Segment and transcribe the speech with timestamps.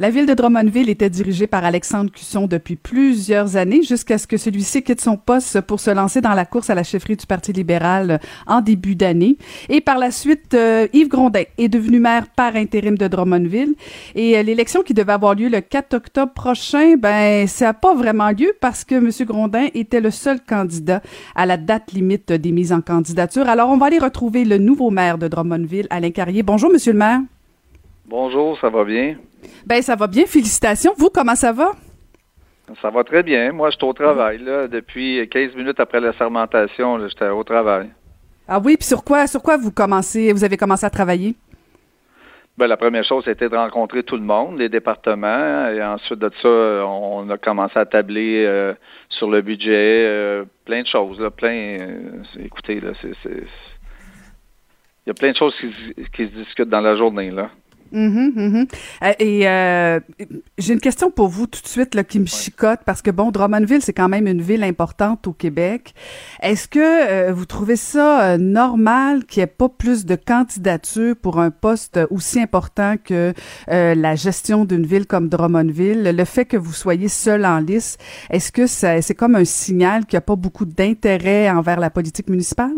[0.00, 4.38] La ville de Drummondville était dirigée par Alexandre Cusson depuis plusieurs années jusqu'à ce que
[4.38, 7.52] celui-ci quitte son poste pour se lancer dans la course à la chefferie du Parti
[7.52, 9.36] libéral en début d'année.
[9.68, 13.74] Et par la suite, euh, Yves Grondin est devenu maire par intérim de Drummondville.
[14.14, 17.94] Et euh, l'élection qui devait avoir lieu le 4 octobre prochain, ben ça n'a pas
[17.94, 19.10] vraiment lieu parce que M.
[19.26, 21.02] Grondin était le seul candidat
[21.34, 23.50] à la date limite des mises en candidature.
[23.50, 26.42] Alors on va aller retrouver le nouveau maire de Drummondville, Alain Carrier.
[26.42, 27.20] Bonjour, Monsieur le maire.
[28.10, 29.18] Bonjour, ça va bien?
[29.64, 30.26] Ben, ça va bien.
[30.26, 30.92] Félicitations.
[30.98, 31.70] Vous, comment ça va?
[32.82, 33.52] Ça va très bien.
[33.52, 34.38] Moi, je suis au travail.
[34.38, 37.88] Là, depuis 15 minutes après la sermentation, j'étais au travail.
[38.48, 41.36] Ah oui, puis sur quoi, sur quoi vous commencez, vous avez commencé à travailler?
[42.58, 46.32] Ben, la première chose, c'était de rencontrer tout le monde, les départements, et ensuite de
[46.42, 48.74] ça, on a commencé à tabler euh,
[49.08, 51.78] sur le budget, euh, plein de choses, là, plein.
[51.80, 55.72] Euh, écoutez, là, c'est, il y a plein de choses qui,
[56.12, 57.50] qui se discutent dans la journée, là.
[57.92, 58.68] Mm-hmm.
[59.02, 60.00] Euh, et euh,
[60.58, 63.30] j'ai une question pour vous tout de suite là, qui me chicote parce que bon,
[63.30, 65.94] Drummondville c'est quand même une ville importante au Québec.
[66.42, 71.40] Est-ce que euh, vous trouvez ça normal qu'il n'y ait pas plus de candidatures pour
[71.40, 73.32] un poste aussi important que
[73.68, 76.02] la gestion d'une ville comme Drummondville?
[76.02, 80.16] Le fait que vous soyez seul en liste, est-ce que c'est comme un signal qu'il
[80.16, 82.74] n'y a pas beaucoup d'intérêt envers la politique municipale?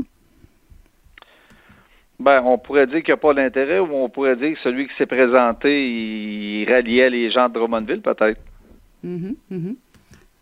[2.22, 4.88] Ben, on pourrait dire qu'il n'y a pas d'intérêt ou on pourrait dire que celui
[4.88, 8.40] qui s'est présenté, il ralliait les gens de Drummondville, peut-être.
[9.04, 9.74] Mm-hmm, mm-hmm.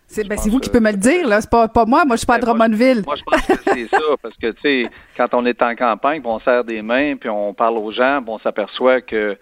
[0.07, 1.41] C'est ben, vous qui pouvez me le dire, là.
[1.41, 2.05] C'est pas, pas moi.
[2.05, 3.03] Moi, je suis pas à ben, Drummondville.
[3.07, 3.99] Moi, je pense que c'est ça.
[4.23, 7.29] Parce que, tu sais, quand on est en campagne, puis on serre des mains, puis
[7.29, 9.37] on parle aux gens, puis on s'aperçoit que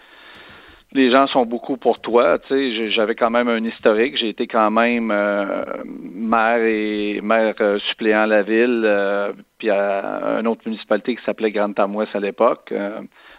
[0.93, 2.39] les gens sont beaucoup pour toi.
[2.39, 4.17] Tu sais, j'avais quand même un historique.
[4.17, 9.69] J'ai été quand même euh, maire et maire euh, suppléant à la ville, euh, puis
[9.69, 12.73] à une autre municipalité qui s'appelait Grande Tamouesse à l'époque.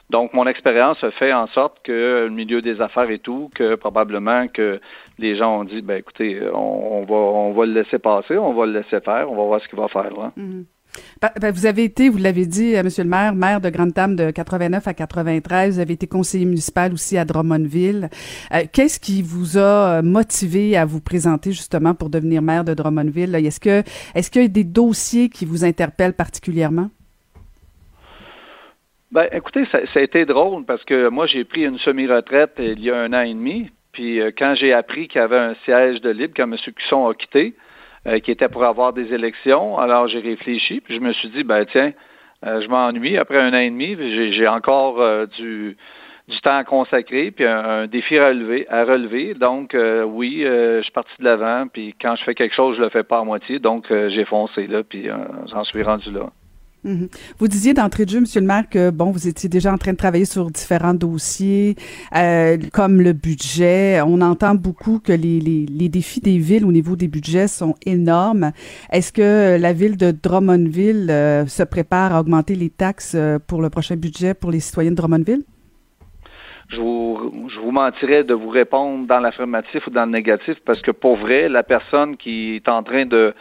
[0.09, 4.47] donc, mon expérience fait en sorte que le milieu des affaires et tout, que probablement
[4.47, 4.79] que
[5.17, 8.65] les gens ont dit, ben écoutez, on, va on va le laisser passer, on va
[8.65, 10.31] le laisser faire, on va voir ce qu'il va faire là.
[10.37, 10.65] Mm-hmm.
[11.21, 14.15] Ben, ben, vous avez été, vous l'avez dit, euh, Monsieur le maire, maire de Grande-Tame
[14.15, 15.75] de 89 à 93.
[15.75, 18.09] Vous avez été conseiller municipal aussi à Drummondville.
[18.53, 22.73] Euh, qu'est-ce qui vous a euh, motivé à vous présenter justement pour devenir maire de
[22.73, 23.35] Drummondville?
[23.35, 26.89] Est-ce qu'il y a des dossiers qui vous interpellent particulièrement?
[29.11, 32.79] Ben, écoutez, ça, ça a été drôle parce que moi, j'ai pris une semi-retraite il
[32.79, 33.69] y a un an et demi.
[33.91, 36.55] Puis quand j'ai appris qu'il y avait un siège de libre quand M.
[36.75, 37.55] Cusson a quitté,
[38.07, 39.77] euh, qui était pour avoir des élections.
[39.77, 41.91] Alors j'ai réfléchi, puis je me suis dit, ben tiens,
[42.45, 43.17] euh, je m'ennuie.
[43.17, 43.97] Après un an et demi,
[44.31, 45.75] j'ai encore euh, du,
[46.27, 48.65] du temps à consacrer, puis un, défi à relever.
[48.69, 49.33] À relever.
[49.33, 52.89] Donc oui, je suis parti de l'avant, puis quand je fais quelque chose, je le
[52.89, 53.59] fais pas à moitié.
[53.59, 55.09] Donc j'ai foncé là, puis
[55.47, 56.29] j'en suis rendu là.
[56.83, 57.09] Mhm.
[57.37, 59.91] Vous disiez d'entrée de jeu, Monsieur le maire, que bon, vous étiez déjà en train
[59.91, 61.75] de travailler sur différents dossiers,
[62.15, 64.01] euh, comme le budget.
[64.01, 68.51] On entend beaucoup que les, défis des villes au niveau des budgets sont énormes.
[68.91, 73.61] Est-ce que la ville de Drummondville euh, se prépare à augmenter les taxes euh, pour
[73.61, 75.43] le prochain budget pour les citoyens de Drummondville?
[76.69, 80.81] Je vous, je vous mentirais de vous répondre dans l'affirmatif ou dans le négatif parce
[80.81, 83.33] que pour vrai, la personne qui est en train de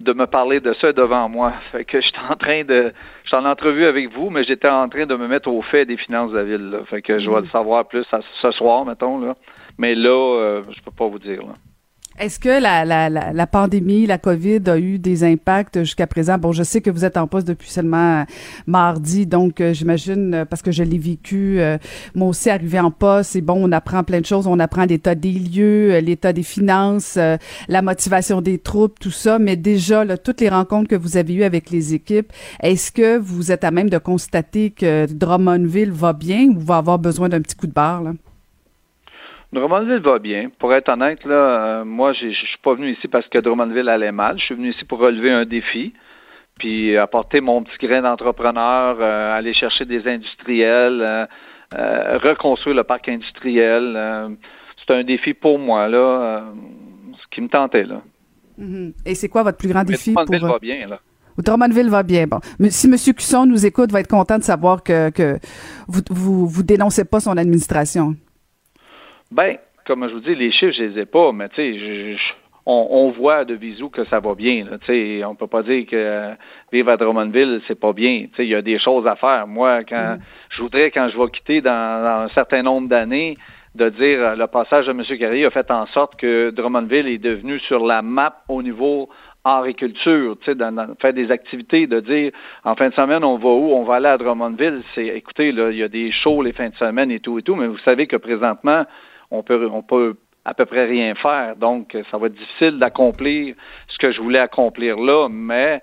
[0.00, 1.52] de me parler de ça devant moi.
[1.72, 2.92] Fait que j'étais en train de,
[3.24, 5.96] j'étais en entrevue avec vous, mais j'étais en train de me mettre au fait des
[5.96, 6.70] finances de la ville.
[6.70, 6.78] Là.
[6.84, 7.50] Fait que je vais le mm.
[7.50, 8.04] savoir plus
[8.42, 9.34] ce soir, mettons là.
[9.78, 11.40] Mais là, euh, je peux pas vous dire.
[11.42, 11.54] Là.
[12.18, 16.38] Est-ce que la, la, la, pandémie, la COVID a eu des impacts jusqu'à présent?
[16.38, 18.24] Bon, je sais que vous êtes en poste depuis seulement euh,
[18.66, 21.60] mardi, donc euh, j'imagine, euh, parce que je l'ai vécu,
[22.14, 25.14] moi aussi arrivé en poste, c'est bon, on apprend plein de choses, on apprend l'état
[25.14, 27.18] des lieux, l'état des finances,
[27.68, 31.44] la motivation des troupes, tout ça, mais déjà, toutes les rencontres que vous avez eues
[31.44, 36.48] avec les équipes, est-ce que vous êtes à même de constater que Drummondville va bien
[36.48, 38.04] ou va avoir besoin d'un petit coup de barre?
[39.56, 40.50] Drummondville va bien.
[40.58, 41.34] Pour être honnête, là,
[41.80, 44.38] euh, moi, je suis pas venu ici parce que Drummondville allait mal.
[44.38, 45.94] Je suis venu ici pour relever un défi,
[46.58, 51.26] puis apporter mon petit grain d'entrepreneur, euh, aller chercher des industriels,
[51.74, 54.36] euh, reconstruire le parc industriel.
[54.76, 56.44] c'est un défi pour moi, là,
[57.18, 58.02] ce qui me tentait, là.
[58.60, 58.92] Mm-hmm.
[59.06, 60.12] Et c'est quoi votre plus grand défi?
[60.12, 61.00] Drummondville va bien, là.
[61.38, 62.26] Drummondville va bien.
[62.26, 62.96] Bon, mais si M.
[63.14, 65.38] Cusson nous écoute, va être content de savoir que, que
[65.86, 68.16] vous, vous, vous dénoncez pas son administration.
[69.30, 69.56] Ben,
[69.86, 72.16] comme je vous dis, les chiffres, je les ai pas, mais tu sais,
[72.66, 74.64] on, voit de visu que ça va bien.
[74.64, 76.32] Là, sais, on peut pas dire que
[76.72, 78.26] vivre à Drummondville, c'est pas bien.
[78.38, 79.46] Il y a des choses à faire.
[79.46, 80.20] Moi, quand mm.
[80.50, 83.38] je voudrais, quand je vais quitter dans, un certain nombre d'années,
[83.76, 85.02] de dire euh, le passage de M.
[85.18, 89.08] Carrier a fait en sorte que Drummondville est devenu sur la map au niveau
[89.44, 90.58] agriculture, tu sais,
[91.00, 92.32] faire des activités, de dire
[92.64, 95.70] en fin de semaine on va où, on va aller à Drummondville, c'est écoutez, là,
[95.70, 97.78] il y a des shows les fins de semaine et tout et tout, mais vous
[97.78, 98.84] savez que présentement,
[99.30, 101.56] on peut on peut à peu près rien faire.
[101.56, 103.56] Donc, ça va être difficile d'accomplir
[103.88, 105.82] ce que je voulais accomplir là, mais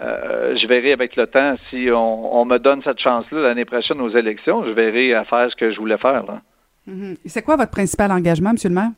[0.00, 4.10] euh, je verrai avec le temps si on, me donne cette chance-là l'année prochaine aux
[4.10, 6.24] élections, je verrai à faire ce que je voulais faire.
[6.88, 7.16] Mm-hmm.
[7.24, 8.56] C'est quoi votre principal engagement, M.
[8.64, 8.90] le maire?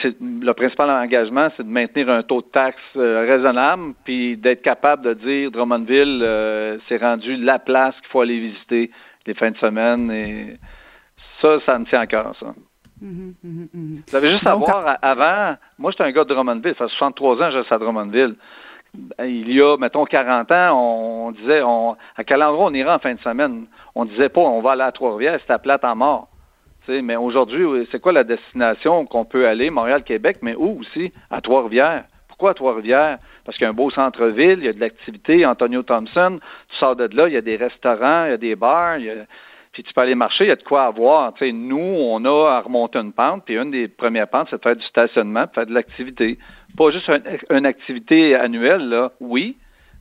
[0.00, 4.62] C'est le principal engagement, c'est de maintenir un taux de taxe euh, raisonnable, puis d'être
[4.62, 8.90] capable de dire Drummondville, euh, c'est rendu la place qu'il faut aller visiter
[9.26, 10.58] les fins de semaine, et
[11.44, 12.54] ça, ça me tient à cœur, ça.
[13.00, 14.02] Mhm, mhm, mhm.
[14.06, 17.36] Vous avez juste à voir, avant, moi, j'étais un gars de Drummondville, ça fait 63
[17.36, 18.36] ans que je suis à Drummondville.
[19.18, 22.98] Il y a, mettons, 40 ans, on disait, on, à quel endroit on ira en
[23.00, 23.66] fin de semaine?
[23.94, 26.28] On disait pas, on va aller à Trois-Rivières, c'était à plate en mort
[26.88, 29.70] mais aujourd'hui, c'est quoi la destination qu'on peut aller?
[29.70, 31.12] Montréal-Québec, mais où aussi?
[31.30, 32.04] À Trois-Rivières.
[32.28, 33.18] Pourquoi à Trois-Rivières?
[33.44, 35.46] Parce qu'il y a un beau centre-ville, il y a de l'activité.
[35.46, 38.56] Antonio Thompson, tu sors de là, il y a des restaurants, il y a des
[38.56, 38.98] bars,
[39.74, 41.34] puis tu peux aller marcher, il y a de quoi avoir.
[41.52, 44.76] nous, on a à remonter une pente, puis une des premières pentes, c'est de faire
[44.76, 46.38] du stationnement, de faire de l'activité.
[46.78, 47.10] Pas juste
[47.50, 49.56] une activité annuelle, là, oui,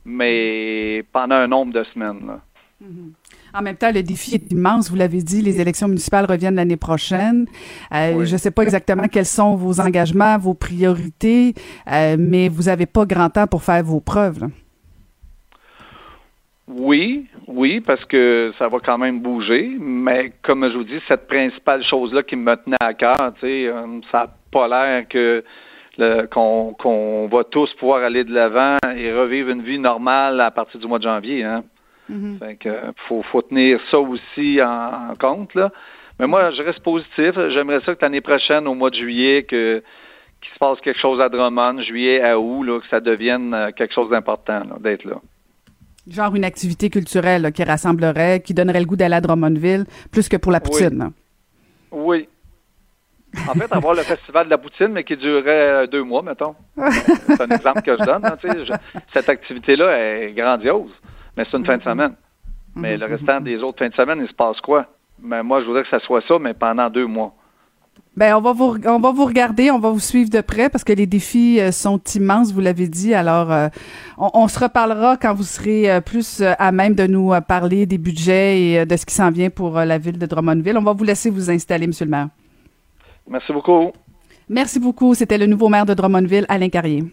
[0.06, 2.22] mais pendant un nombre de semaines.
[2.28, 2.40] Là.
[2.84, 3.12] Mm-hmm.
[3.56, 4.92] En même temps, le défi est immense.
[4.92, 7.48] Vous l'avez dit, les élections municipales reviennent l'année prochaine.
[7.94, 11.56] Euh, je ne sais pas exactement quels sont vos engagements, vos priorités,
[11.92, 14.50] euh, mais vous n'avez pas grand temps pour faire vos preuves.
[16.76, 21.28] Oui, oui, parce que ça va quand même bouger, mais comme je vous dis, cette
[21.28, 25.44] principale chose-là qui me tenait à cœur, euh, ça n'a pas l'air que
[26.32, 30.88] qu'on va tous pouvoir aller de l'avant et revivre une vie normale à partir du
[30.88, 31.44] mois de janvier.
[31.44, 31.64] Hein.
[32.10, 32.38] Mm
[33.08, 35.54] faut, tenir ça aussi en, compte.
[35.54, 35.72] Là.
[36.20, 37.34] Mais moi, je reste positif.
[37.50, 39.84] J'aimerais ça que l'année prochaine, au mois de juillet, que
[40.42, 43.72] qu'il se passe quelque chose à Drummond, juillet à août, là, que ça devienne euh,
[43.72, 45.22] quelque chose d'important d'être là.
[46.08, 50.38] Genre une activité culturelle qui rassemblerait, qui donnerait le goût d'aller à Drummondville, plus que
[50.38, 51.12] pour la poutine.
[51.92, 52.28] Oui.
[53.48, 56.56] En fait, avoir le festival de la poutine, mais qui durerait euh, deux mois, mettons.
[57.28, 58.24] C'est un exemple que je donne.
[58.26, 58.38] Hein,
[59.12, 60.92] cette activité-là est grandiose
[61.36, 62.16] mais c'est une fin de semaine.
[62.76, 64.88] Mais le restant des autres fins de semaine, il se passe quoi?
[65.22, 67.34] Mais moi, je voudrais que ça soit ça, mais pendant deux mois.
[68.16, 70.84] Ben, on va vous on va vous regarder, on va vous suivre de près parce
[70.84, 73.16] que les défis euh, sont immenses, vous l'avez dit.
[73.16, 73.70] Alors, euh,
[74.20, 78.62] on, se reparlera quand vous serez euh, plus à même de nous parler des budgets
[78.62, 80.78] et de ce qui s'en vient pour la ville de Drummondville.
[80.78, 82.28] On va vous laisser vous installer, Monsieur le maire.
[83.28, 83.92] Merci beaucoup.
[84.48, 85.16] Merci beaucoup.
[85.16, 87.04] C'était le nouveau maire de Drummondville, Alain Carrier.